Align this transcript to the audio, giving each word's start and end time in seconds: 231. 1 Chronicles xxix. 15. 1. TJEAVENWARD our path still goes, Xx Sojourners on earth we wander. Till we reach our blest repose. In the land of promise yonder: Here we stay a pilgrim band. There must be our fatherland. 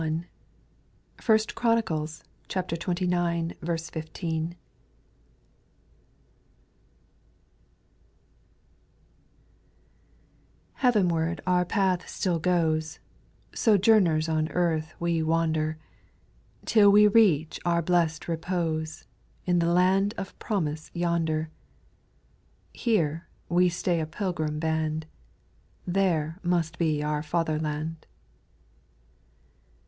231. 0.01 0.23
1 1.23 1.39
Chronicles 1.53 2.23
xxix. 2.49 3.91
15. 3.91 4.55
1. 10.79 10.81
TJEAVENWARD 10.81 11.39
our 11.45 11.63
path 11.63 12.09
still 12.09 12.39
goes, 12.39 12.97
Xx 13.51 13.57
Sojourners 13.59 14.27
on 14.27 14.47
earth 14.53 14.95
we 14.99 15.21
wander. 15.21 15.77
Till 16.65 16.89
we 16.89 17.07
reach 17.07 17.59
our 17.63 17.83
blest 17.83 18.27
repose. 18.27 19.05
In 19.45 19.59
the 19.59 19.71
land 19.71 20.15
of 20.17 20.39
promise 20.39 20.89
yonder: 20.95 21.51
Here 22.73 23.27
we 23.47 23.69
stay 23.69 23.99
a 23.99 24.07
pilgrim 24.07 24.57
band. 24.57 25.05
There 25.85 26.39
must 26.41 26.79
be 26.79 27.03
our 27.03 27.21
fatherland. 27.21 28.07